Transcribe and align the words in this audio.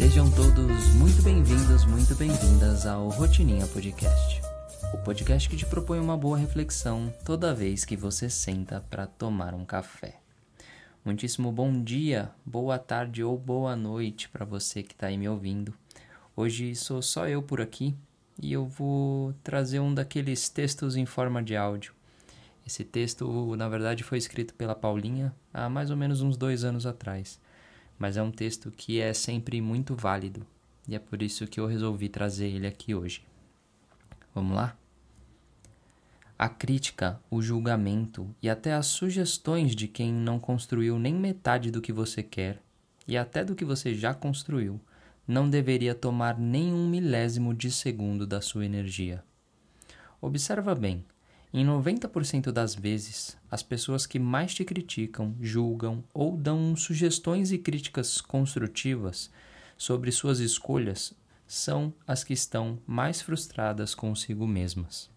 Muito 0.00 1.22
bem-vindos, 1.22 1.84
muito 1.84 2.14
bem-vindas 2.14 2.86
ao 2.86 3.10
Rotininha 3.10 3.66
Podcast. 3.66 4.40
O 4.94 4.98
podcast 5.04 5.46
que 5.46 5.58
te 5.58 5.66
propõe 5.66 6.00
uma 6.00 6.16
boa 6.16 6.38
reflexão 6.38 7.12
toda 7.22 7.54
vez 7.54 7.84
que 7.84 7.98
você 7.98 8.30
senta 8.30 8.82
para 8.88 9.06
tomar 9.06 9.52
um 9.52 9.62
café. 9.62 10.18
Muitíssimo 11.04 11.52
bom 11.52 11.82
dia, 11.82 12.30
boa 12.46 12.78
tarde 12.78 13.22
ou 13.22 13.36
boa 13.36 13.76
noite 13.76 14.30
para 14.30 14.46
você 14.46 14.82
que 14.82 14.94
está 14.94 15.08
aí 15.08 15.18
me 15.18 15.28
ouvindo. 15.28 15.74
Hoje 16.34 16.74
sou 16.74 17.02
só 17.02 17.28
eu 17.28 17.42
por 17.42 17.60
aqui 17.60 17.94
e 18.42 18.54
eu 18.54 18.66
vou 18.66 19.34
trazer 19.44 19.80
um 19.80 19.92
daqueles 19.92 20.48
textos 20.48 20.96
em 20.96 21.04
forma 21.04 21.42
de 21.42 21.54
áudio. 21.54 21.92
Esse 22.66 22.84
texto, 22.84 23.54
na 23.54 23.68
verdade, 23.68 24.02
foi 24.02 24.16
escrito 24.16 24.54
pela 24.54 24.74
Paulinha 24.74 25.30
há 25.52 25.68
mais 25.68 25.90
ou 25.90 25.96
menos 25.96 26.22
uns 26.22 26.38
dois 26.38 26.64
anos 26.64 26.86
atrás, 26.86 27.38
mas 28.00 28.16
é 28.16 28.22
um 28.22 28.30
texto 28.30 28.72
que 28.72 28.98
é 28.98 29.12
sempre 29.12 29.60
muito 29.60 29.94
válido 29.94 30.44
e 30.88 30.94
é 30.96 30.98
por 30.98 31.22
isso 31.22 31.46
que 31.46 31.60
eu 31.60 31.66
resolvi 31.66 32.08
trazer 32.08 32.48
ele 32.48 32.66
aqui 32.66 32.94
hoje. 32.94 33.22
Vamos 34.34 34.56
lá? 34.56 34.74
A 36.38 36.48
crítica, 36.48 37.20
o 37.30 37.42
julgamento 37.42 38.34
e 38.42 38.48
até 38.48 38.72
as 38.72 38.86
sugestões 38.86 39.76
de 39.76 39.86
quem 39.86 40.10
não 40.10 40.40
construiu 40.40 40.98
nem 40.98 41.14
metade 41.14 41.70
do 41.70 41.82
que 41.82 41.92
você 41.92 42.22
quer 42.22 42.62
e 43.06 43.18
até 43.18 43.44
do 43.44 43.54
que 43.54 43.66
você 43.66 43.94
já 43.94 44.14
construiu 44.14 44.80
não 45.28 45.50
deveria 45.50 45.94
tomar 45.94 46.38
nem 46.38 46.72
um 46.72 46.88
milésimo 46.88 47.54
de 47.54 47.70
segundo 47.70 48.26
da 48.26 48.40
sua 48.40 48.64
energia. 48.64 49.22
Observa 50.20 50.74
bem, 50.74 51.04
em 51.52 51.66
90% 51.66 52.52
das 52.52 52.76
vezes, 52.76 53.36
as 53.50 53.60
pessoas 53.60 54.06
que 54.06 54.20
mais 54.20 54.54
te 54.54 54.64
criticam, 54.64 55.34
julgam 55.40 56.04
ou 56.14 56.36
dão 56.36 56.76
sugestões 56.76 57.50
e 57.50 57.58
críticas 57.58 58.20
construtivas 58.20 59.30
sobre 59.76 60.12
suas 60.12 60.38
escolhas 60.38 61.12
são 61.48 61.92
as 62.06 62.22
que 62.22 62.32
estão 62.32 62.78
mais 62.86 63.20
frustradas 63.20 63.96
consigo 63.96 64.46
mesmas. 64.46 65.10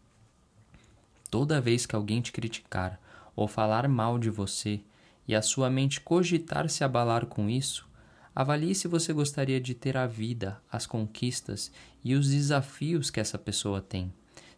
Toda 1.29 1.61
vez 1.61 1.85
que 1.85 1.95
alguém 1.95 2.21
te 2.21 2.31
criticar 2.31 2.99
ou 3.35 3.47
falar 3.47 3.87
mal 3.87 4.17
de 4.17 4.31
você 4.31 4.81
e 5.27 5.35
a 5.35 5.41
sua 5.43 5.69
mente 5.69 6.01
cogitar 6.01 6.67
se 6.67 6.83
abalar 6.83 7.27
com 7.27 7.47
isso, 7.47 7.87
avalie 8.35 8.73
se 8.73 8.87
você 8.87 9.13
gostaria 9.13 9.61
de 9.61 9.75
ter 9.75 9.95
a 9.95 10.07
vida, 10.07 10.59
as 10.71 10.87
conquistas 10.87 11.71
e 12.03 12.15
os 12.15 12.29
desafios 12.29 13.11
que 13.11 13.19
essa 13.19 13.37
pessoa 13.37 13.79
tem. 13.79 14.11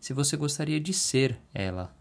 Se 0.05 0.13
você 0.13 0.37
gostaria 0.37 0.79
de 0.79 0.93
ser 0.93 1.35
ela. 1.51 1.91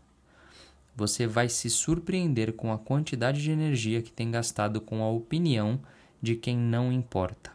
Você 0.94 1.26
vai 1.26 1.48
se 1.48 1.70
surpreender 1.70 2.52
com 2.52 2.70
a 2.70 2.76
quantidade 2.76 3.42
de 3.42 3.50
energia 3.50 4.02
que 4.02 4.12
tem 4.12 4.30
gastado 4.30 4.78
com 4.78 5.02
a 5.02 5.08
opinião 5.08 5.80
de 6.20 6.36
quem 6.36 6.54
não 6.54 6.92
importa. 6.92 7.50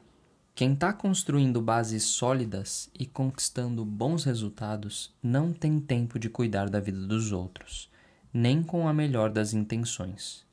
Quem 0.56 0.74
está 0.74 0.92
construindo 0.92 1.62
bases 1.62 2.02
sólidas 2.02 2.90
e 2.98 3.06
conquistando 3.06 3.86
bons 3.86 4.24
resultados 4.24 5.14
não 5.22 5.54
tem 5.54 5.80
tempo 5.80 6.18
de 6.18 6.32
cuidar 6.32 6.68
da 6.68 6.80
vida 6.80 7.06
dos 7.06 7.32
outros, 7.32 7.88
nem 8.34 8.64
com 8.64 8.88
a 8.88 8.92
melhor 8.92 9.30
das 9.30 9.54
intenções. 9.54 10.44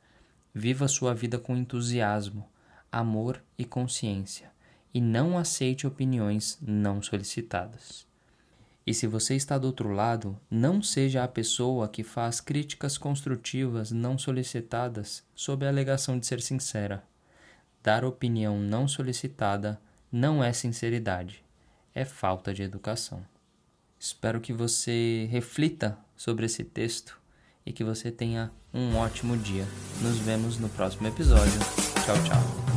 Viva 0.55 0.89
sua 0.89 1.14
vida 1.14 1.39
com 1.39 1.56
entusiasmo, 1.56 2.47
amor 2.92 3.42
e 3.56 3.64
consciência, 3.64 4.50
e 4.92 5.00
não 5.00 5.39
aceite 5.39 5.86
opiniões 5.86 6.58
não 6.61 7.00
solicitadas. 7.00 8.06
E 8.87 8.95
se 8.95 9.06
você 9.06 9.34
está 9.34 9.59
do 9.59 9.67
outro 9.67 9.91
lado, 9.91 10.39
não 10.48 10.81
seja 10.81 11.25
a 11.25 11.29
pessoa 11.29 11.89
que 11.89 12.05
faz 12.05 12.41
críticas 12.41 12.97
construtivas 12.97 13.91
não 13.91 14.17
solicitadas 14.17 15.25
sob 15.34 15.67
a 15.67 15.69
alegação 15.69 16.19
de 16.19 16.27
ser 16.27 16.41
sincera. 16.41 17.03
Dar 17.83 18.05
opinião 18.05 18.59
não 18.59 18.87
solicitada 18.87 19.81
não 20.11 20.42
é 20.42 20.53
sinceridade, 20.53 21.45
é 21.95 22.05
falta 22.05 22.55
de 22.55 22.62
educação. 22.62 23.24
Espero 23.98 24.41
que 24.41 24.52
você 24.52 25.27
reflita 25.30 25.98
sobre 26.17 26.47
esse 26.47 26.63
texto 26.63 27.18
e 27.64 27.73
que 27.73 27.83
você 27.83 28.13
tenha 28.13 28.53
um 28.73 28.97
ótimo 28.97 29.36
dia. 29.36 29.67
Nos 30.01 30.18
vemos 30.18 30.58
no 30.58 30.68
próximo 30.68 31.08
episódio. 31.08 31.58
Tchau, 32.05 32.17
tchau. 32.24 32.76